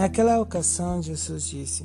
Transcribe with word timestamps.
Naquela 0.00 0.40
ocasião, 0.40 1.02
Jesus 1.02 1.44
disse: 1.44 1.84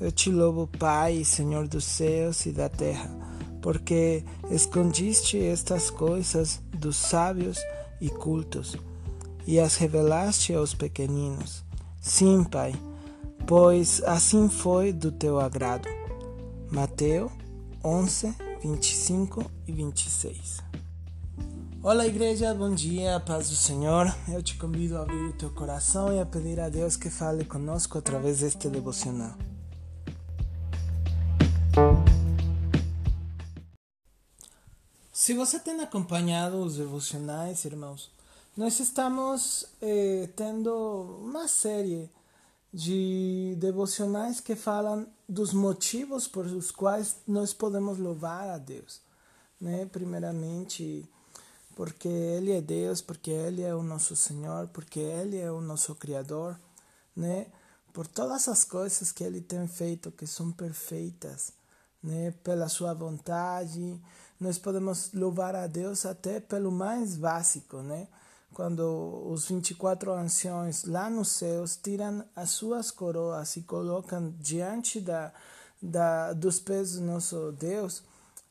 Eu 0.00 0.10
te 0.10 0.30
louvo, 0.30 0.66
Pai, 0.66 1.22
Senhor 1.22 1.68
dos 1.68 1.84
céus 1.84 2.46
e 2.46 2.50
da 2.50 2.66
terra, 2.66 3.14
porque 3.60 4.24
escondiste 4.50 5.38
estas 5.38 5.90
coisas 5.90 6.62
dos 6.74 6.96
sábios 6.96 7.58
e 8.00 8.08
cultos 8.08 8.74
e 9.46 9.60
as 9.60 9.76
revelaste 9.76 10.54
aos 10.54 10.72
pequeninos. 10.72 11.62
Sim, 12.00 12.42
Pai, 12.42 12.72
pois 13.46 14.02
assim 14.04 14.48
foi 14.48 14.90
do 14.90 15.12
teu 15.12 15.38
agrado. 15.38 15.90
Mateus 16.70 17.30
11, 17.84 18.34
25 18.62 19.44
e 19.68 19.72
26. 19.72 20.62
Olá, 21.84 22.06
igreja, 22.06 22.54
bom 22.54 22.72
dia, 22.72 23.18
paz 23.18 23.50
do 23.50 23.56
Senhor. 23.56 24.06
Eu 24.32 24.40
te 24.40 24.56
convido 24.56 24.96
a 24.96 25.02
abrir 25.02 25.24
o 25.24 25.32
teu 25.32 25.50
coração 25.50 26.14
e 26.14 26.20
a 26.20 26.24
pedir 26.24 26.60
a 26.60 26.68
Deus 26.68 26.94
que 26.96 27.10
fale 27.10 27.44
conosco 27.44 27.98
através 27.98 28.38
deste 28.38 28.68
devocional. 28.68 29.36
Se 35.12 35.34
você 35.34 35.58
tem 35.58 35.80
acompanhado 35.80 36.58
os 36.58 36.76
devocionais, 36.76 37.64
irmãos, 37.64 38.12
nós 38.56 38.78
estamos 38.78 39.66
eh, 39.80 40.28
tendo 40.36 41.18
uma 41.20 41.48
série 41.48 42.08
de 42.72 43.56
devocionais 43.58 44.38
que 44.38 44.54
falam 44.54 45.04
dos 45.28 45.52
motivos 45.52 46.28
por 46.28 46.46
os 46.46 46.70
quais 46.70 47.16
nós 47.26 47.52
podemos 47.52 47.98
louvar 47.98 48.48
a 48.50 48.58
Deus, 48.58 49.00
né? 49.60 49.84
Primeiramente, 49.86 51.10
porque 51.74 52.08
Ele 52.08 52.52
é 52.52 52.60
Deus, 52.60 53.00
porque 53.00 53.30
Ele 53.30 53.62
é 53.62 53.74
o 53.74 53.82
nosso 53.82 54.14
Senhor, 54.16 54.68
porque 54.68 55.00
Ele 55.00 55.38
é 55.38 55.50
o 55.50 55.60
nosso 55.60 55.94
Criador, 55.94 56.58
né? 57.16 57.46
Por 57.92 58.06
todas 58.06 58.48
as 58.48 58.64
coisas 58.64 59.12
que 59.12 59.24
Ele 59.24 59.40
tem 59.40 59.66
feito 59.66 60.10
que 60.10 60.26
são 60.26 60.50
perfeitas, 60.52 61.52
né? 62.02 62.32
Pela 62.42 62.68
Sua 62.68 62.94
vontade, 62.94 64.00
nós 64.40 64.58
podemos 64.58 65.12
louvar 65.12 65.54
a 65.54 65.66
Deus 65.66 66.04
até 66.04 66.40
pelo 66.40 66.72
mais 66.72 67.16
básico, 67.16 67.78
né? 67.78 68.08
Quando 68.52 69.24
os 69.30 69.46
24 69.46 70.12
anciões 70.12 70.84
lá 70.84 71.08
nos 71.08 71.28
céus 71.28 71.76
tiram 71.76 72.22
as 72.36 72.50
suas 72.50 72.90
coroas 72.90 73.56
e 73.56 73.62
colocam 73.62 74.34
diante 74.38 75.00
da, 75.00 75.32
da, 75.80 76.34
dos 76.34 76.60
pés 76.60 76.96
do 76.96 77.00
nosso 77.00 77.52
Deus, 77.52 78.02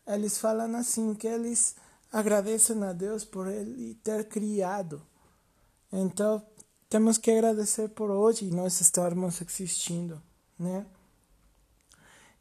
eles 0.08 0.40
falam 0.40 0.76
assim 0.76 1.14
que 1.14 1.28
eles 1.28 1.76
agradecem 2.12 2.84
a 2.84 2.94
Deus 2.94 3.24
por 3.24 3.48
Ele 3.48 3.96
ter 3.96 4.28
criado. 4.28 5.02
Então, 5.92 6.46
temos 6.90 7.18
que 7.18 7.32
agradecer 7.32 7.90
por 7.90 8.12
hoje 8.12 8.52
nós 8.52 8.82
estarmos 8.82 9.42
existindo, 9.42 10.22
né? 10.60 10.86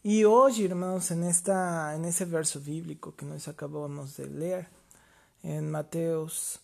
E 0.03 0.25
hoje, 0.25 0.63
irmãos, 0.63 1.11
nesta, 1.11 1.97
nesse 1.99 2.25
verso 2.25 2.59
bíblico 2.59 3.13
que 3.13 3.25
nós 3.25 3.47
acabamos 3.47 4.17
de 4.17 4.25
ler, 4.25 4.69
em 5.45 5.61
Mateus 5.61 6.59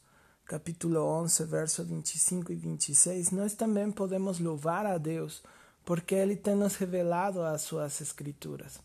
capítulo 0.46 1.00
11, 1.00 1.44
verso 1.44 1.84
25 1.84 2.52
e 2.52 2.56
26, 2.56 3.30
nós 3.32 3.54
também 3.54 3.90
podemos 3.90 4.38
louvar 4.38 4.86
a 4.86 4.96
Deus 4.96 5.42
porque 5.84 6.14
Ele 6.14 6.34
tem 6.34 6.54
nos 6.54 6.76
revelado 6.76 7.42
as 7.42 7.62
suas 7.62 8.00
escrituras. 8.00 8.80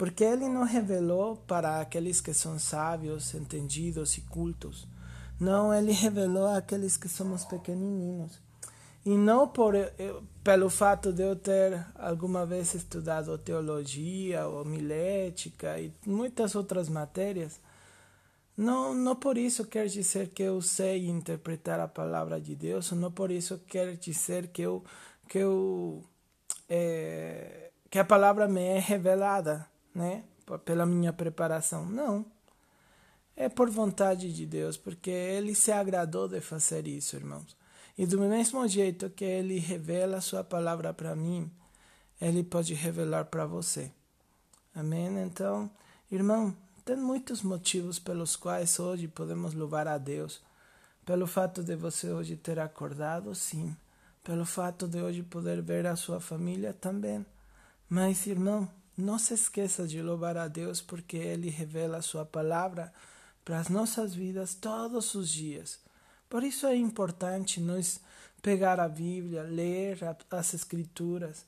Porque 0.00 0.24
Ele 0.24 0.48
nos 0.48 0.70
revelou 0.70 1.36
para 1.36 1.78
aqueles 1.78 2.22
que 2.22 2.32
são 2.32 2.58
sábios, 2.58 3.34
entendidos 3.34 4.16
e 4.16 4.22
cultos. 4.22 4.88
Não, 5.38 5.74
Ele 5.74 5.92
revelou 5.92 6.46
àqueles 6.46 6.96
que 6.96 7.06
somos 7.06 7.44
pequenininhos. 7.44 8.40
E 9.04 9.10
não 9.10 9.46
por, 9.46 9.74
eh, 9.74 9.92
pelo 10.42 10.70
fato 10.70 11.12
de 11.12 11.22
eu 11.22 11.36
ter 11.36 11.86
alguma 11.94 12.46
vez 12.46 12.72
estudado 12.72 13.36
teologia, 13.36 14.48
homilética 14.48 15.78
e 15.78 15.92
muitas 16.06 16.54
outras 16.54 16.88
matérias, 16.88 17.60
não, 18.56 18.94
não 18.94 19.14
por 19.14 19.36
isso 19.36 19.66
quer 19.66 19.86
dizer 19.86 20.30
que 20.30 20.42
eu 20.42 20.62
sei 20.62 21.10
interpretar 21.10 21.78
a 21.78 21.86
palavra 21.86 22.40
de 22.40 22.54
Deus, 22.54 22.90
não 22.92 23.12
por 23.12 23.30
isso 23.30 23.58
quer 23.66 23.98
dizer 23.98 24.48
que 24.48 24.62
eu, 24.62 24.82
que 25.28 25.36
eu 25.40 26.02
é, 26.70 27.70
que 27.90 27.98
a 27.98 28.04
palavra 28.04 28.48
me 28.48 28.62
é 28.62 28.78
revelada, 28.78 29.68
né, 29.94 30.24
pela 30.64 30.86
minha 30.86 31.12
preparação. 31.12 31.84
Não. 31.86 32.24
É 33.36 33.48
por 33.48 33.70
vontade 33.70 34.32
de 34.32 34.44
Deus, 34.44 34.76
porque 34.76 35.10
ele 35.10 35.54
se 35.54 35.72
agradou 35.72 36.28
de 36.28 36.40
fazer 36.40 36.86
isso, 36.86 37.16
irmãos. 37.16 37.56
E 37.96 38.06
do 38.06 38.18
mesmo 38.18 38.66
jeito 38.66 39.10
que 39.10 39.24
ele 39.24 39.58
revela 39.58 40.20
sua 40.20 40.44
palavra 40.44 40.92
para 40.92 41.14
mim, 41.14 41.50
ele 42.20 42.42
pode 42.42 42.74
revelar 42.74 43.26
para 43.26 43.46
você. 43.46 43.90
Amém? 44.74 45.18
Então, 45.20 45.70
irmão, 46.10 46.56
tem 46.84 46.96
muitos 46.96 47.42
motivos 47.42 47.98
pelos 47.98 48.36
quais 48.36 48.78
hoje 48.78 49.08
podemos 49.08 49.54
louvar 49.54 49.86
a 49.88 49.98
Deus. 49.98 50.42
Pelo 51.04 51.26
fato 51.26 51.62
de 51.62 51.74
você 51.76 52.10
hoje 52.10 52.36
ter 52.36 52.58
acordado, 52.58 53.34
sim. 53.34 53.76
Pelo 54.22 54.44
fato 54.44 54.86
de 54.86 55.00
hoje 55.00 55.22
poder 55.22 55.62
ver 55.62 55.86
a 55.86 55.96
sua 55.96 56.20
família 56.20 56.72
também. 56.72 57.24
Mas, 57.88 58.26
irmão, 58.26 58.68
não 59.00 59.18
se 59.18 59.34
esqueça 59.34 59.86
de 59.86 60.02
louvar 60.02 60.36
a 60.36 60.48
Deus 60.48 60.80
porque 60.80 61.16
Ele 61.16 61.50
revela 61.50 61.98
a 61.98 62.02
sua 62.02 62.24
palavra 62.24 62.92
para 63.44 63.58
as 63.58 63.68
nossas 63.68 64.14
vidas 64.14 64.54
todos 64.54 65.14
os 65.14 65.28
dias. 65.28 65.78
Por 66.28 66.44
isso 66.44 66.66
é 66.66 66.76
importante 66.76 67.60
nós 67.60 68.00
pegar 68.42 68.78
a 68.78 68.88
Bíblia, 68.88 69.42
ler 69.42 69.98
as 70.30 70.54
Escrituras 70.54 71.44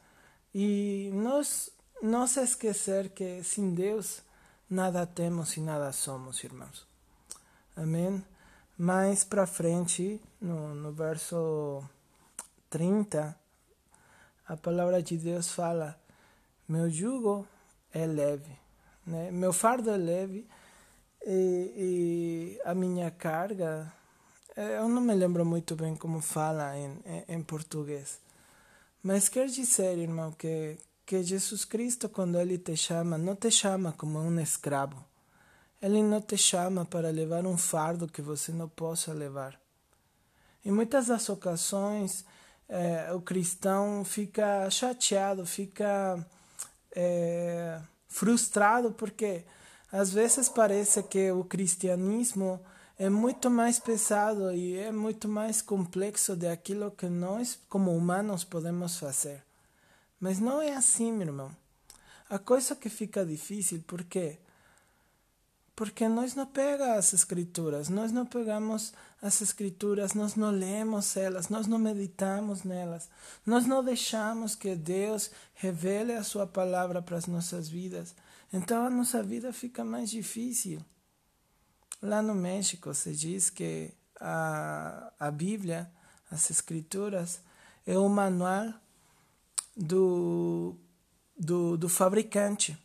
e 0.54 1.10
nós 1.14 1.70
não 2.02 2.26
se 2.26 2.40
esquecer 2.42 3.10
que 3.10 3.42
sem 3.44 3.74
Deus 3.74 4.22
nada 4.68 5.06
temos 5.06 5.56
e 5.56 5.60
nada 5.60 5.92
somos, 5.92 6.42
irmãos. 6.42 6.86
Amém? 7.76 8.24
Mais 8.76 9.22
para 9.22 9.46
frente, 9.46 10.20
no, 10.40 10.74
no 10.74 10.92
verso 10.92 11.84
30, 12.68 13.36
a 14.48 14.56
palavra 14.56 15.02
de 15.02 15.16
Deus 15.16 15.52
fala: 15.52 15.98
Meu 16.68 16.88
jugo 16.88 17.46
é 17.92 18.06
leve, 18.06 18.58
né? 19.06 19.30
meu 19.30 19.52
fardo 19.52 19.90
é 19.90 19.96
leve 19.96 20.46
e, 21.26 22.56
e 22.56 22.60
a 22.64 22.74
minha 22.74 23.10
carga 23.10 23.92
é, 24.54 24.78
eu 24.78 24.88
não 24.88 25.00
me 25.00 25.14
lembro 25.14 25.46
muito 25.46 25.74
bem 25.74 25.96
como 25.96 26.20
fala 26.20 26.76
em, 26.76 26.98
em, 27.26 27.42
português. 27.42 28.20
Mas 29.02 29.28
quer 29.28 29.46
dizer, 29.46 29.96
irmão, 29.96 30.30
que, 30.32 30.76
que 31.06 31.22
Jesus 31.22 31.64
Cristo, 31.64 32.08
quando 32.08 32.38
Ele 32.38 32.58
te 32.58 32.76
chama, 32.76 33.16
não 33.16 33.34
te 33.34 33.50
chama 33.50 33.92
como 33.92 34.18
um 34.18 34.40
escravo. 34.40 35.02
Ele 35.80 36.02
não 36.02 36.20
te 36.20 36.36
chama 36.36 36.84
para 36.84 37.10
levar 37.10 37.46
um 37.46 37.56
fardo 37.56 38.06
que 38.06 38.20
você 38.20 38.52
não 38.52 38.68
possa 38.68 39.12
levar. 39.14 39.58
Em 40.64 40.70
muitas 40.70 41.06
das 41.06 41.28
ocasiões, 41.30 42.24
é, 42.68 43.10
o 43.12 43.22
cristão 43.22 44.04
fica 44.04 44.68
chateado, 44.70 45.46
fica 45.46 46.24
é, 46.94 47.80
frustrado, 48.08 48.92
porque 48.92 49.44
às 49.90 50.12
vezes 50.12 50.48
parece 50.48 51.02
que 51.02 51.30
o 51.30 51.44
cristianismo 51.44 52.60
é 52.98 53.10
muito 53.10 53.50
mais 53.50 53.78
pesado 53.78 54.52
e 54.52 54.76
é 54.78 54.92
muito 54.92 55.28
mais 55.28 55.60
complexo 55.60 56.36
de 56.36 56.46
aquilo 56.46 56.90
que 56.90 57.06
nós, 57.06 57.58
como 57.68 57.96
humanos, 57.96 58.44
podemos 58.44 58.96
fazer. 58.96 59.42
Mas 60.20 60.38
não 60.38 60.62
é 60.62 60.74
assim, 60.74 61.12
meu 61.12 61.26
irmão. 61.28 61.56
A 62.30 62.38
coisa 62.38 62.76
que 62.76 62.88
fica 62.88 63.26
difícil, 63.26 63.82
por 63.86 64.04
quê? 64.04 64.38
Porque 65.82 66.06
nós 66.06 66.36
não 66.36 66.46
pegamos 66.46 66.96
as 66.96 67.12
escrituras, 67.12 67.88
nós 67.88 68.12
não 68.12 68.24
pegamos 68.24 68.92
as 69.20 69.40
escrituras, 69.40 70.14
nós 70.14 70.36
não 70.36 70.52
lemos 70.52 71.16
elas, 71.16 71.48
nós 71.48 71.66
não 71.66 71.76
meditamos 71.76 72.62
nelas, 72.62 73.08
nós 73.44 73.66
não 73.66 73.82
deixamos 73.82 74.54
que 74.54 74.76
Deus 74.76 75.32
revele 75.54 76.12
a 76.12 76.22
sua 76.22 76.46
palavra 76.46 77.02
para 77.02 77.16
as 77.16 77.26
nossas 77.26 77.68
vidas. 77.68 78.14
Então 78.52 78.86
a 78.86 78.90
nossa 78.90 79.24
vida 79.24 79.52
fica 79.52 79.84
mais 79.84 80.08
difícil. 80.08 80.80
Lá 82.00 82.22
no 82.22 82.36
México 82.36 82.94
se 82.94 83.12
diz 83.16 83.50
que 83.50 83.92
a, 84.20 85.12
a 85.18 85.32
Bíblia, 85.32 85.90
as 86.30 86.48
Escrituras, 86.48 87.40
é 87.84 87.98
o 87.98 88.08
manual 88.08 88.72
do, 89.76 90.76
do, 91.36 91.76
do 91.76 91.88
fabricante. 91.88 92.78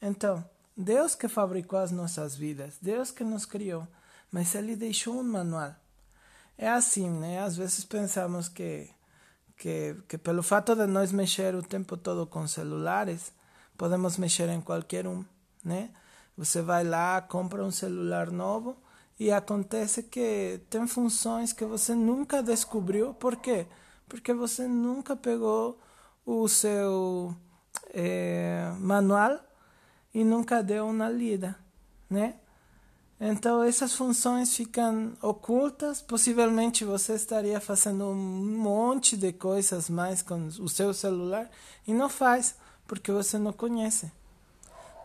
Então, 0.00 0.48
Deus 0.80 1.14
que 1.14 1.28
fabricou 1.28 1.78
as 1.78 1.90
nossas 1.90 2.34
vidas, 2.34 2.78
Deus 2.80 3.10
que 3.10 3.22
nos 3.22 3.44
criou, 3.44 3.86
mas 4.32 4.54
Ele 4.54 4.74
deixou 4.74 5.20
um 5.20 5.22
manual. 5.22 5.74
É 6.56 6.70
assim, 6.70 7.10
né? 7.10 7.40
Às 7.40 7.54
vezes 7.54 7.84
pensamos 7.84 8.48
que, 8.48 8.88
que, 9.58 9.94
que 10.08 10.16
pelo 10.16 10.42
fato 10.42 10.74
de 10.74 10.86
nós 10.86 11.12
mexer 11.12 11.54
o 11.54 11.62
tempo 11.62 11.98
todo 11.98 12.26
com 12.26 12.46
celulares, 12.46 13.30
podemos 13.76 14.16
mexer 14.16 14.48
em 14.48 14.62
qualquer 14.62 15.06
um, 15.06 15.22
né? 15.62 15.90
Você 16.34 16.62
vai 16.62 16.82
lá, 16.82 17.20
compra 17.20 17.62
um 17.62 17.70
celular 17.70 18.30
novo 18.30 18.74
e 19.18 19.30
acontece 19.30 20.04
que 20.04 20.62
tem 20.70 20.86
funções 20.86 21.52
que 21.52 21.66
você 21.66 21.94
nunca 21.94 22.42
descobriu. 22.42 23.12
Por 23.12 23.36
quê? 23.36 23.66
Porque 24.08 24.32
você 24.32 24.66
nunca 24.66 25.14
pegou 25.14 25.78
o 26.24 26.48
seu 26.48 27.36
é, 27.92 28.72
manual 28.78 29.49
e 30.12 30.24
nunca 30.24 30.62
deu 30.62 30.86
uma 30.86 31.08
lida, 31.08 31.56
né? 32.08 32.34
Então 33.20 33.62
essas 33.62 33.94
funções 33.94 34.56
ficam 34.56 35.12
ocultas. 35.20 36.00
Possivelmente 36.00 36.84
você 36.84 37.14
estaria 37.14 37.60
fazendo 37.60 38.06
um 38.06 38.14
monte 38.16 39.16
de 39.16 39.32
coisas 39.32 39.90
mais 39.90 40.22
com 40.22 40.46
o 40.46 40.68
seu 40.68 40.94
celular 40.94 41.50
e 41.86 41.92
não 41.92 42.08
faz 42.08 42.54
porque 42.86 43.12
você 43.12 43.38
não 43.38 43.52
conhece. 43.52 44.10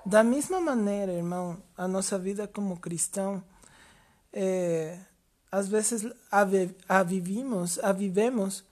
Da 0.05 0.23
mesma 0.23 0.61
maneira, 0.61 1.11
irmão, 1.11 1.57
a 1.75 1.87
nossa 1.87 2.17
vida 2.17 2.47
como 2.47 2.79
cristão, 2.79 3.43
é, 4.31 4.99
às 5.51 5.67
vezes 5.67 6.05
a, 6.31 6.45
a 6.87 7.03
vivimos, 7.03 7.79
a 7.79 7.91
vivemos 7.91 8.63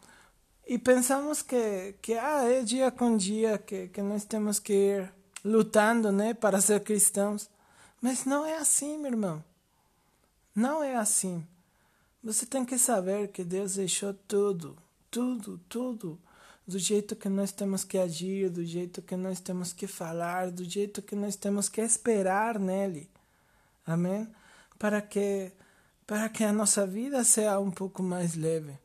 e 0.65 0.77
pensamos 0.77 1.41
que, 1.41 1.95
que 2.01 2.13
ah, 2.13 2.43
é 2.43 2.61
dia 2.61 2.89
com 2.91 3.17
dia 3.17 3.57
que, 3.57 3.89
que 3.89 4.01
nós 4.01 4.23
temos 4.23 4.59
que 4.59 4.73
ir 4.73 5.13
lutando 5.43 6.11
né, 6.11 6.33
para 6.33 6.61
ser 6.61 6.81
cristãos. 6.83 7.49
Mas 8.01 8.25
não 8.25 8.45
é 8.45 8.57
assim, 8.57 8.97
meu 8.97 9.11
irmão. 9.11 9.43
Não 10.55 10.83
é 10.83 10.95
assim. 10.95 11.45
Você 12.23 12.45
tem 12.45 12.63
que 12.63 12.77
saber 12.77 13.29
que 13.29 13.43
Deus 13.43 13.75
deixou 13.75 14.13
tudo, 14.27 14.77
tudo, 15.09 15.59
tudo 15.67 16.19
do 16.65 16.79
jeito 16.79 17.15
que 17.15 17.27
nós 17.27 17.51
temos 17.51 17.83
que 17.83 17.97
agir, 17.97 18.49
do 18.49 18.63
jeito 18.63 19.01
que 19.01 19.15
nós 19.15 19.39
temos 19.39 19.73
que 19.73 19.87
falar, 19.87 20.49
do 20.51 20.63
jeito 20.63 21.01
que 21.01 21.15
nós 21.15 21.35
temos 21.35 21.67
que 21.67 21.81
esperar 21.81 22.57
nele. 22.57 23.09
Amém? 23.85 24.27
Para 24.79 25.01
que 25.01 25.51
para 26.05 26.27
que 26.27 26.43
a 26.43 26.51
nossa 26.51 26.85
vida 26.85 27.23
seja 27.23 27.59
um 27.59 27.71
pouco 27.71 28.03
mais 28.03 28.35
leve. 28.35 28.77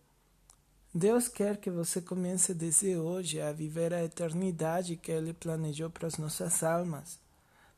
Deus 0.98 1.28
quer 1.28 1.56
que 1.56 1.70
você 1.70 2.00
comece 2.00 2.52
desde 2.52 2.96
hoje 2.96 3.40
a 3.40 3.52
viver 3.52 3.94
a 3.94 4.04
eternidade 4.04 4.96
que 4.96 5.12
ele 5.12 5.32
planejou 5.32 5.88
para 5.88 6.06
as 6.06 6.18
nossas 6.18 6.62
almas. 6.62 7.18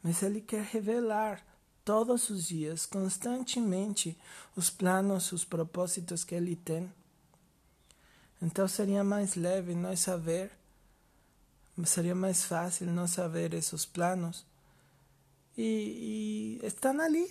Mas 0.03 0.23
ele 0.23 0.41
quer 0.41 0.63
revelar 0.65 1.45
todos 1.85 2.31
os 2.31 2.49
dias, 2.49 2.87
constantemente, 2.87 4.17
os 4.57 4.71
planos, 4.71 5.33
os 5.33 5.45
propósitos 5.45 6.25
que 6.25 6.35
ele 6.35 6.57
tem 6.57 6.91
então 8.43 8.67
seria 8.67 9.05
mais 9.05 9.35
leve 9.35 9.75
nós 9.75 10.01
saber, 10.01 10.51
seria 11.85 12.15
mais 12.15 12.45
fácil 12.45 12.87
nós 12.87 13.11
saber 13.11 13.53
esses 13.53 13.85
planos. 13.85 14.47
E, 15.59 16.59
e 16.63 16.67
estão 16.67 16.99
ali. 17.01 17.31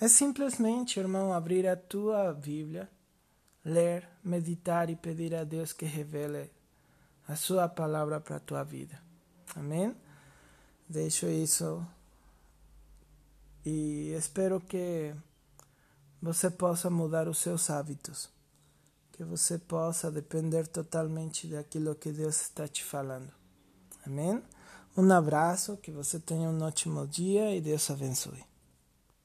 É 0.00 0.08
simplesmente, 0.08 0.98
irmão, 0.98 1.32
abrir 1.32 1.66
a 1.68 1.76
tua 1.76 2.32
Bíblia, 2.32 2.90
ler, 3.64 4.08
meditar 4.24 4.90
e 4.90 4.96
pedir 4.96 5.34
a 5.34 5.44
Deus 5.44 5.72
que 5.72 5.84
revele 5.84 6.50
a 7.26 7.36
sua 7.36 7.68
palavra 7.68 8.20
para 8.20 8.36
a 8.36 8.40
tua 8.40 8.62
vida. 8.62 9.00
Amém? 9.54 9.94
Deixo 10.88 11.26
isso 11.26 11.86
e 13.64 14.12
espero 14.16 14.60
que 14.60 15.14
você 16.20 16.50
possa 16.50 16.90
mudar 16.90 17.28
os 17.28 17.38
seus 17.38 17.70
hábitos 17.70 18.30
que 19.22 19.22
você 19.22 19.58
possa 19.58 20.10
depender 20.10 20.66
totalmente 20.66 21.46
daquilo 21.46 21.94
que 21.94 22.10
Deus 22.10 22.40
está 22.40 22.66
te 22.66 22.82
falando. 22.82 23.32
Amém? 24.04 24.42
Um 24.96 25.10
abraço, 25.12 25.76
que 25.76 25.90
você 25.90 26.18
tenha 26.18 26.48
um 26.48 26.62
ótimo 26.62 27.06
dia 27.06 27.54
e 27.54 27.60
Deus 27.60 27.88
abençoe. 27.90 28.51